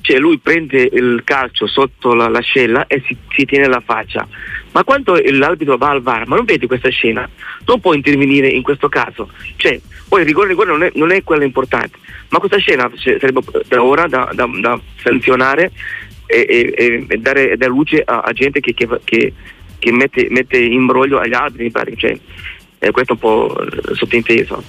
[0.00, 4.26] Cioè lui prende il calcio sotto la, l'ascella e si, si, tiene la faccia.
[4.72, 7.28] Ma quando l'arbitro va al VAR, ma non vedi questa scena?
[7.66, 9.30] Non può intervenire in questo caso.
[9.56, 12.90] Cioè, poi il rigore, il rigore non, è, non è quello importante ma questa scena
[12.96, 15.72] sarebbe da ora da, da, da sanzionare
[16.26, 19.32] e, e, e, dare, dare, luce a, a gente che, che, che,
[19.78, 21.96] che mette, mette, in broglio agli altri, mi pare.
[21.96, 22.18] Cioè,
[22.78, 23.56] eh, questo è un po'
[23.94, 24.62] sottinteso.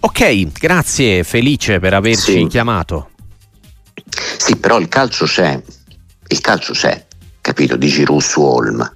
[0.00, 2.46] Ok, grazie Felice per averci sì.
[2.46, 3.10] chiamato.
[4.36, 5.60] Sì, però il calcio c'è,
[6.28, 7.04] il calcio c'è,
[7.48, 8.92] capito, di Giroud su Olm.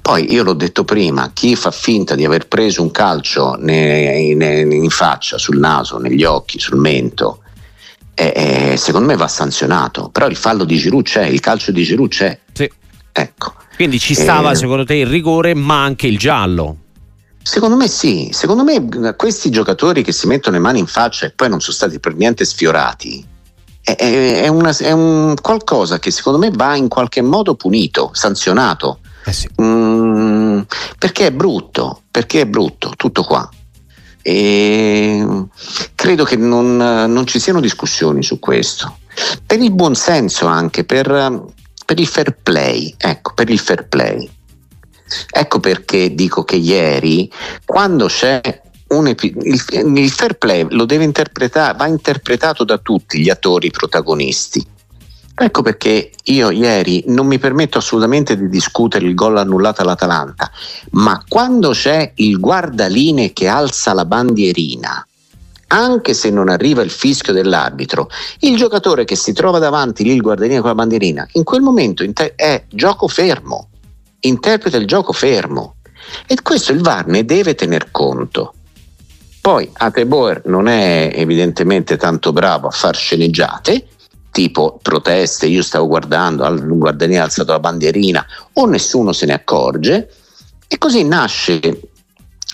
[0.00, 5.36] Poi io l'ho detto prima, chi fa finta di aver preso un calcio in faccia,
[5.36, 7.42] sul naso, negli occhi, sul mento,
[8.14, 8.32] eh,
[8.72, 10.10] eh, secondo me va sanzionato.
[10.10, 12.38] Però il fallo di Giroud c'è, il calcio di Giroud c'è.
[12.52, 12.70] Sì.
[13.10, 13.54] Ecco.
[13.74, 16.76] Quindi ci stava eh, secondo te il rigore, ma anche il giallo?
[17.42, 21.30] Secondo me sì, secondo me questi giocatori che si mettono le mani in faccia e
[21.30, 23.24] poi non sono stati per niente sfiorati,
[23.96, 28.98] è, è, una, è un qualcosa che secondo me va in qualche modo punito, sanzionato.
[29.24, 29.48] Eh sì.
[29.60, 30.60] mm,
[30.98, 33.48] perché è brutto, perché è brutto, tutto qua.
[34.20, 35.26] E
[35.94, 38.98] credo che non, non ci siano discussioni su questo.
[39.44, 41.44] Per il buon senso anche, per,
[41.84, 44.30] per il fair play, ecco, per il fair play.
[45.30, 47.30] Ecco perché dico che ieri,
[47.64, 48.60] quando c'è
[49.06, 49.62] epi- il,
[49.96, 54.66] il fair play lo deve interpretare, va interpretato da tutti gli attori protagonisti.
[55.40, 60.50] Ecco perché io ieri non mi permetto assolutamente di discutere il gol annullato all'Atalanta,
[60.92, 65.06] ma quando c'è il guardaline che alza la bandierina,
[65.68, 68.08] anche se non arriva il fischio dell'arbitro,
[68.40, 72.04] il giocatore che si trova davanti lì il guardaline con la bandierina, in quel momento
[72.34, 73.68] è gioco fermo
[74.20, 75.76] interpreta il gioco fermo
[76.26, 78.54] e questo il VAR ne deve tener conto.
[79.48, 83.86] Poi Ateboer non è evidentemente tanto bravo a far sceneggiate,
[84.30, 89.32] tipo proteste, io stavo guardando, il guardiani ha alzato la bandierina o nessuno se ne
[89.32, 90.12] accorge.
[90.68, 91.80] E così nasce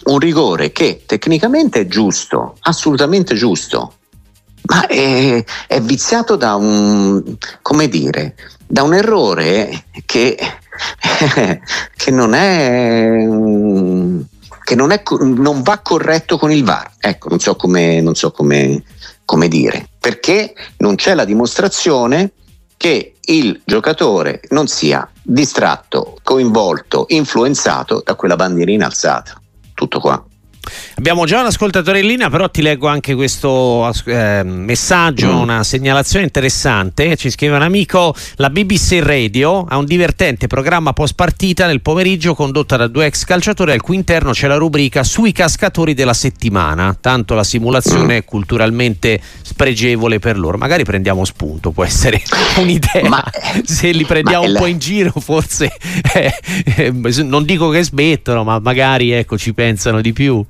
[0.04, 3.94] un rigore che tecnicamente è giusto, assolutamente giusto,
[4.66, 7.20] ma è, è viziato da un,
[7.61, 8.37] come dire,
[8.68, 10.38] da un errore che
[11.96, 13.09] che non è
[14.64, 16.90] che non, è, non, va corretto con il VAR.
[16.98, 18.83] Ecco, non so come, non so come,
[19.27, 22.33] come dire, perché non c'è la dimostrazione
[22.77, 29.40] che il giocatore non sia distratto, coinvolto, influenzato da quella bandierina alzata.
[29.74, 30.24] Tutto qua.
[30.96, 35.40] Abbiamo già un ascoltatore in linea, però ti leggo anche questo eh, messaggio, mm.
[35.40, 37.16] una segnalazione interessante.
[37.16, 42.35] Ci scrive un amico: la BBC Radio ha un divertente programma post partita nel pomeriggio
[42.35, 46.96] condotta da due ex calciatori, al cui interno c'è la rubrica sui cascatori della settimana.
[47.00, 50.59] Tanto la simulazione è culturalmente spregevole per loro.
[50.59, 52.22] Magari prendiamo spunto, può essere
[52.59, 53.09] un'idea.
[53.09, 53.22] Ma,
[53.64, 54.59] Se li prendiamo un la...
[54.61, 55.72] po' in giro, forse
[56.14, 56.35] eh,
[56.77, 60.44] eh, non dico che smettono, ma magari ecco, ci pensano di più.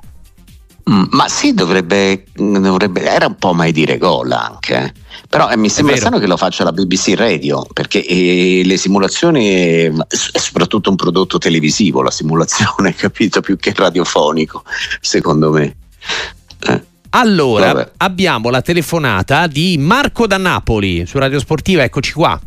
[0.90, 4.92] Mm, ma sì, dovrebbe, dovrebbe, era un po' mai dire gol anche.
[5.28, 9.46] Però eh, mi sembra strano che lo faccia la BBC Radio, perché eh, le simulazioni
[9.48, 14.62] è soprattutto un prodotto televisivo, la simulazione, capito, più che radiofonico,
[15.00, 15.76] secondo me.
[16.66, 16.82] Eh.
[17.10, 17.90] Allora, Vabbè.
[17.98, 22.38] abbiamo la telefonata di Marco da Napoli su Radio Sportiva, eccoci qua.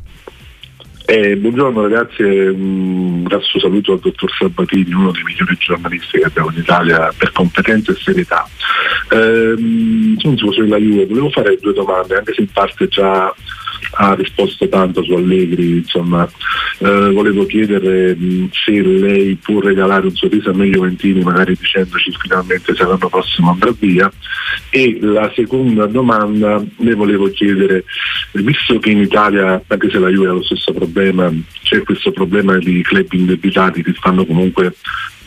[1.09, 6.51] Eh, buongiorno ragazzi, un grasso saluto al dottor Sabatini, uno dei migliori giornalisti che abbiamo
[6.51, 8.45] in Italia per competenza e serietà.
[9.11, 9.55] Eh,
[10.17, 13.33] sono della Juve, volevo fare due domande, anche se in parte già
[13.91, 16.29] ha risposto tanto su Allegri, insomma,
[16.79, 22.11] eh, volevo chiedere mh, se lei può regalare un sorriso a me Juventini, magari dicendoci
[22.19, 24.11] finalmente se l'anno prossimo andrà via.
[24.69, 27.83] E la seconda domanda le volevo chiedere,
[28.33, 31.31] visto che in Italia, anche se la Juve ha lo stesso problema,
[31.63, 34.73] c'è questo problema di club indebitati che fanno comunque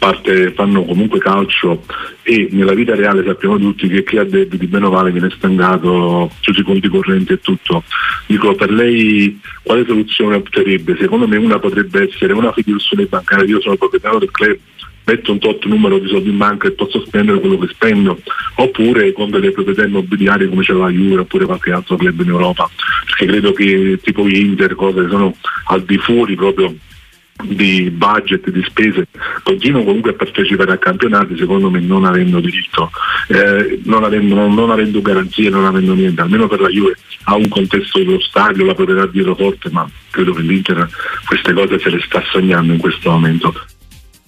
[0.00, 1.84] parte fanno comunque calcio
[2.22, 6.30] e nella vita reale sappiamo tutti che chi ha debiti bene o male viene stancato
[6.40, 7.84] tutti i conti correnti e tutto.
[8.26, 10.96] Dico per lei quale soluzione opterebbe?
[10.98, 14.56] Secondo me una potrebbe essere una fiduzione bancaria, io sono proprietario del club,
[15.04, 18.18] metto un tot numero di soldi in banca e posso spendere quello che spendo,
[18.54, 22.70] oppure con delle proprietà immobiliari come c'è la Juve oppure qualche altro club in Europa,
[23.04, 25.36] perché credo che tipo Inter, cose che sono
[25.66, 26.74] al di fuori proprio
[27.44, 29.06] di budget, di spese,
[29.42, 32.90] continuano comunque a partecipare a campionati secondo me non avendo diritto,
[33.28, 37.34] eh, non, avendo, non, non, avendo, garanzie, non avendo niente, almeno per la Juve ha
[37.36, 40.88] un contesto dello stadio, la proprietà dietro forte, ma credo che l'Inter
[41.26, 43.54] queste cose se le sta sognando in questo momento.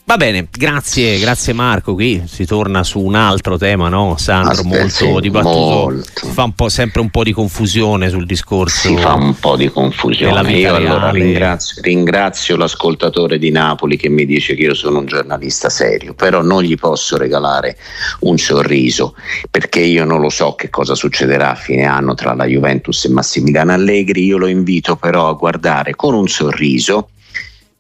[0.05, 1.94] Va bene, grazie, grazie Marco.
[1.94, 4.17] Qui si torna su un altro tema, no?
[4.19, 5.50] Sandro, Aspetta, molto sì, dibattuto.
[5.50, 6.27] Molto.
[6.27, 8.88] Fa un sempre un po' di confusione sul discorso.
[8.88, 10.53] Si fa un po' di confusione.
[10.55, 15.71] Io allora ringrazio, ringrazio, l'ascoltatore di Napoli che mi dice che io sono un giornalista
[15.71, 17.79] serio, però non gli posso regalare
[18.21, 19.15] un sorriso
[19.50, 23.09] perché io non lo so che cosa succederà a fine anno tra la Juventus e
[23.09, 24.25] Massimiliano Allegri.
[24.25, 27.09] Io lo invito però a guardare con un sorriso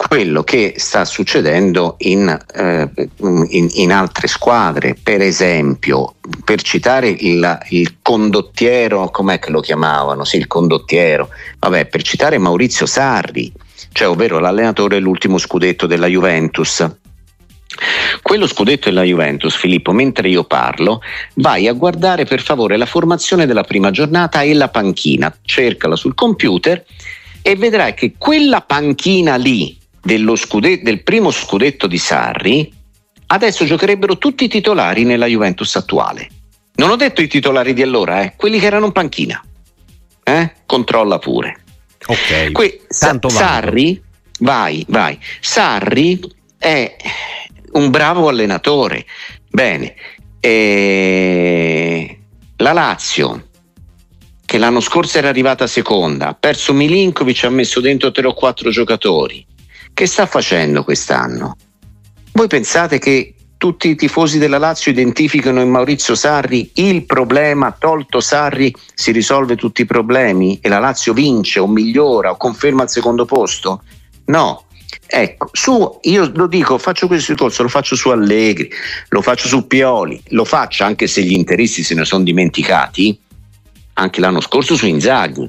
[0.08, 2.90] quello che sta succedendo in, eh,
[3.20, 4.96] in, in, altre squadre.
[5.00, 10.24] Per esempio, per citare il, il, condottiero, com'è che lo chiamavano?
[10.24, 11.28] Sì, il condottiero,
[11.58, 13.52] vabbè, per citare Maurizio Sarri,
[13.92, 16.86] cioè ovvero l'allenatore dell'ultimo scudetto della Juventus.
[18.20, 21.00] Quello scudetto della Juventus, Filippo, mentre io parlo,
[21.34, 26.14] vai a guardare per favore la formazione della prima giornata e la panchina, cercala sul
[26.14, 26.84] computer
[27.40, 29.80] e vedrai che quella panchina lì
[30.36, 32.72] scudetto, del primo scudetto di Sarri,
[33.26, 36.28] adesso giocherebbero tutti i titolari nella Juventus attuale.
[36.74, 39.42] Non ho detto i titolari di allora, eh, quelli che erano in panchina.
[40.24, 40.52] Eh?
[40.66, 41.62] Controlla pure.
[42.06, 42.52] Ok.
[42.52, 44.02] Que- Tanto Sarri,
[44.40, 45.18] vai, vai.
[45.40, 46.20] Sarri
[46.58, 46.96] è
[47.72, 49.04] un bravo allenatore.
[49.48, 49.94] Bene.
[50.40, 52.18] E...
[52.56, 53.48] La Lazio,
[54.44, 58.70] che l'anno scorso era arrivata seconda, ha perso Milinkovic, ha messo dentro tre o quattro
[58.70, 59.44] giocatori.
[59.94, 61.56] Che sta facendo quest'anno?
[62.32, 68.18] Voi pensate che tutti i tifosi della Lazio identificano in Maurizio Sarri il problema, tolto
[68.18, 72.88] Sarri si risolve tutti i problemi e la Lazio vince o migliora o conferma il
[72.88, 73.84] secondo posto?
[74.24, 74.64] No.
[75.06, 78.68] Ecco, su, io lo dico, faccio questo discorso, lo faccio su Allegri,
[79.10, 83.16] lo faccio su Pioli, lo faccio anche se gli interisti se ne sono dimenticati,
[83.92, 85.48] anche l'anno scorso su Inzaghi.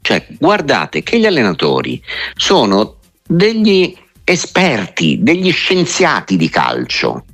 [0.00, 2.02] Cioè, guardate che gli allenatori
[2.34, 2.99] sono
[3.30, 7.24] degli esperti, degli scienziati di calcio,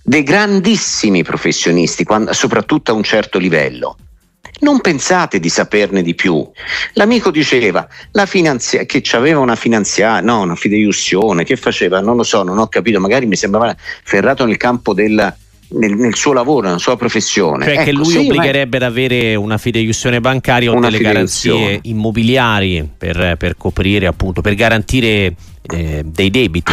[0.00, 3.96] dei grandissimi professionisti, soprattutto a un certo livello.
[4.60, 6.48] Non pensate di saperne di più.
[6.92, 7.88] L'amico diceva
[8.26, 12.68] finanzia- che aveva una finanziaria, no, una fideiussione, che faceva, non lo so, non ho
[12.68, 13.74] capito, magari mi sembrava
[14.04, 15.34] ferrato nel campo del,
[15.70, 17.64] nel, nel, suo lavoro, nella sua professione.
[17.64, 22.88] Cioè ecco, che lui sì, obbligherebbe ad avere una fideiussione bancaria o delle garanzie immobiliari
[22.96, 26.72] per, per, coprire, appunto, per garantire eh, dei debiti.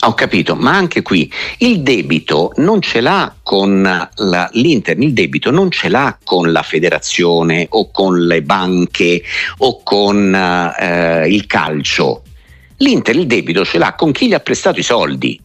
[0.00, 5.50] Ho capito, ma anche qui il debito non ce l'ha con la, l'Inter, il debito
[5.50, 9.22] non ce l'ha con la federazione o con le banche
[9.58, 12.22] o con eh, il calcio.
[12.78, 15.40] L'Inter il debito ce l'ha con chi gli ha prestato i soldi.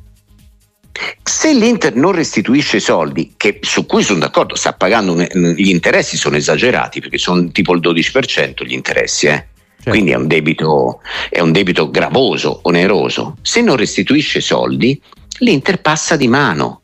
[1.23, 6.17] Se l'Inter non restituisce i soldi, che, su cui sono d'accordo, sta pagando gli interessi
[6.17, 9.45] sono esagerati perché sono tipo il 12% gli interessi, eh?
[9.81, 9.97] Certo.
[9.97, 13.37] quindi è un, debito, è un debito gravoso, oneroso.
[13.41, 15.01] Se non restituisce i soldi,
[15.39, 16.81] l'Inter passa di mano,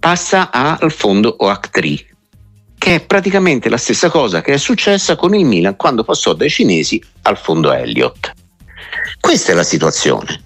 [0.00, 2.04] passa al fondo OAC3,
[2.76, 6.50] che è praticamente la stessa cosa che è successa con il Milan quando passò dai
[6.50, 8.32] cinesi al fondo Elliott.
[9.20, 10.42] Questa è la situazione.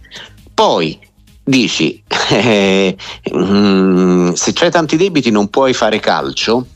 [0.53, 0.99] Poi
[1.45, 2.97] dici, eh,
[4.35, 6.67] se c'hai tanti debiti non puoi fare calcio.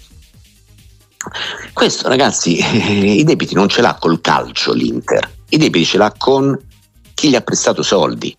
[1.73, 6.13] Questo ragazzi, eh, i debiti non ce l'ha col calcio l'Inter, i debiti ce l'ha
[6.17, 6.59] con
[7.15, 8.37] chi gli ha prestato soldi.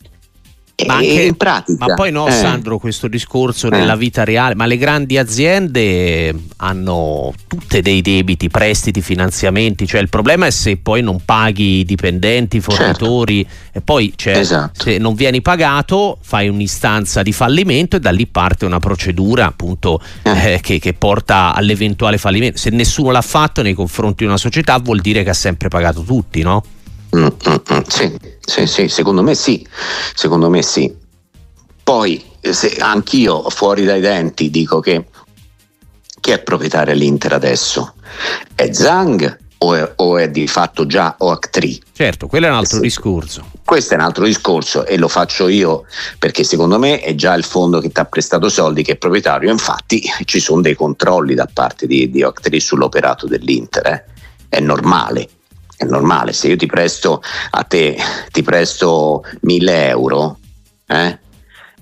[0.86, 1.36] Ma, anche,
[1.78, 2.32] ma, poi no, eh.
[2.32, 3.70] Sandro, questo discorso eh.
[3.72, 10.10] nella vita reale, ma le grandi aziende hanno tutte dei debiti, prestiti, finanziamenti, cioè il
[10.10, 13.78] problema è se poi non paghi i dipendenti, i fornitori certo.
[13.80, 14.84] e poi cioè, esatto.
[14.84, 20.02] se non vieni pagato fai un'istanza di fallimento e da lì parte una procedura appunto
[20.24, 20.54] eh.
[20.54, 22.58] eh che, che porta all'eventuale fallimento.
[22.58, 26.02] Se nessuno l'ha fatto nei confronti di una società vuol dire che ha sempre pagato
[26.04, 26.64] tutti, no?
[27.16, 29.66] Mm, mm, mm, sì, sì, sì, secondo me sì,
[30.14, 30.94] secondo me sì.
[31.84, 35.06] Poi se anch'io fuori dai denti dico che
[36.20, 37.96] chi è proprietario dell'Inter adesso?
[38.54, 41.78] È Zang o è, o è di fatto già OAC3?
[41.94, 42.84] Certo, quello è un altro sì.
[42.84, 43.52] discorso.
[43.66, 45.86] Questo è un altro discorso e lo faccio io
[46.20, 49.50] perché secondo me è già il fondo che ti ha prestato soldi che è proprietario,
[49.50, 54.04] infatti ci sono dei controlli da parte di, di OAC3 sull'operato dell'Inter, eh?
[54.48, 55.28] è normale
[55.80, 57.98] è normale, se io ti presto a te,
[58.34, 60.38] ti presto 1000 euro,
[60.88, 61.18] eh?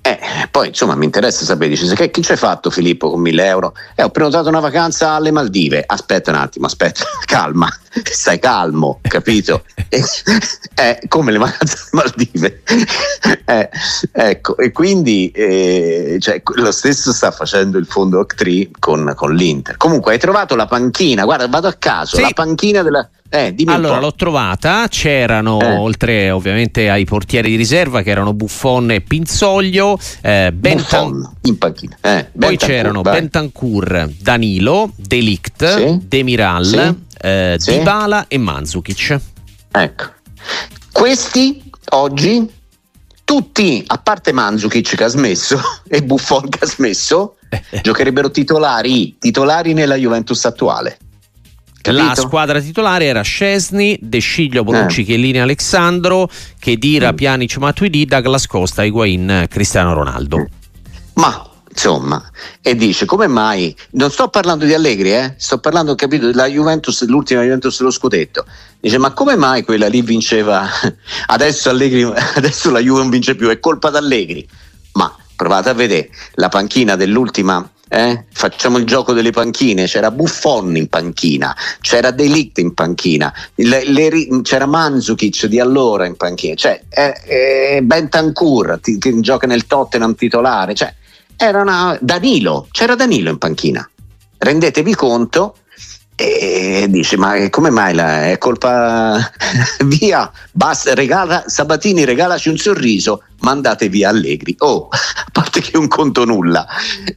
[0.00, 0.18] Eh,
[0.52, 3.74] poi insomma mi interessa sapere, dice, che, chi ci hai fatto Filippo con 1000 euro?
[3.96, 7.68] Eh, ho prenotato una vacanza alle Maldive, aspetta un attimo, aspetta, calma,
[8.04, 9.64] stai calmo, capito?
[9.88, 12.62] eh, come le vacanze alle Maldive?
[13.46, 13.68] eh,
[14.12, 19.76] ecco, e quindi eh, cioè, lo stesso sta facendo il fondo Octree con, con l'Inter.
[19.76, 22.22] Comunque hai trovato la panchina, guarda, vado a caso, sì.
[22.22, 25.76] la panchina della eh, allora l'ho trovata, c'erano eh.
[25.76, 31.58] oltre ovviamente ai portieri di riserva che erano Buffon e Pinzoglio, eh, Bentan- Buffon in
[31.58, 31.96] panchina.
[32.00, 33.20] Eh, poi c'erano vai.
[33.20, 35.98] Bentancur, Danilo, Delict, sì.
[36.06, 36.94] Demiral, sì.
[37.20, 37.72] Eh, sì.
[37.72, 39.20] Dybala e Manzukic.
[39.72, 40.04] Ecco,
[40.90, 42.50] questi oggi
[43.24, 47.36] tutti, a parte Manzukic che ha smesso e Buffon che ha smesso,
[47.82, 50.96] giocherebbero titolari, titolari nella Juventus attuale
[51.80, 52.04] Capito?
[52.04, 55.04] La squadra titolare era Scesni, De Sciglio, Bonucci, Eh.
[55.04, 57.16] Chiellini, Alexandro, Chedira, Mm.
[57.16, 60.46] Pjanic, Matuidi, Douglas Costa, Higuain, Cristiano Ronaldo.
[61.14, 62.22] Ma insomma,
[62.60, 63.74] e dice come mai?
[63.92, 65.34] Non sto parlando di Allegri, eh?
[65.36, 68.44] sto parlando, capito, della Juventus, l'ultima Juventus dello scudetto.
[68.80, 70.68] Dice, ma come mai quella lì vinceva?
[71.26, 72.02] Adesso Allegri,
[72.34, 74.46] adesso la Juve non vince più, è colpa d'Allegri.
[74.94, 77.68] Ma provate a vedere la panchina dell'ultima.
[77.88, 78.24] Eh?
[78.32, 79.86] Facciamo il gioco delle panchine.
[79.86, 86.16] C'era Buffon in panchina, c'era Delict in panchina, le- le c'era Mandzukic di allora in
[86.16, 87.14] panchina, cioè eh,
[87.76, 90.94] eh, Bentancur ti- che gioca nel Tottenham titolare, cioè
[91.36, 93.88] era una Danilo, c'era Danilo in panchina.
[94.38, 95.56] Rendetevi conto
[96.20, 99.30] e dice ma come mai la, è colpa
[99.86, 100.28] via.
[100.50, 104.56] Basta regala Sabatini regalaci un sorriso mandate via Allegri.
[104.58, 106.66] Oh a parte che un conto nulla.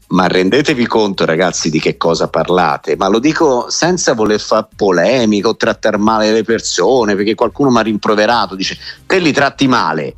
[0.09, 2.95] Ma rendetevi conto ragazzi di che cosa parlate.
[2.95, 7.79] Ma lo dico senza voler fare polemica o trattare male le persone perché qualcuno mi
[7.79, 8.53] ha rimproverato.
[8.53, 8.77] Dice
[9.07, 10.15] te li tratti male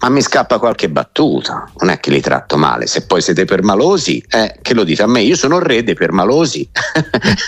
[0.00, 2.86] ma mi scappa qualche battuta, non è che li tratto male.
[2.86, 5.20] Se poi siete permalosi, eh, che lo dite a me?
[5.22, 6.68] Io sono re dei permalosi.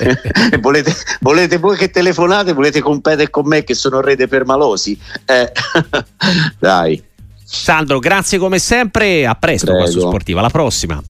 [0.61, 2.53] volete, volete voi che telefonate?
[2.53, 4.99] Volete competere con me che sono re dei permalosi?
[5.25, 5.53] Eh,
[6.59, 7.03] dai.
[7.51, 10.09] Sandro, grazie come sempre, a presto qua su Prego.
[10.09, 11.03] Sportiva, alla prossima.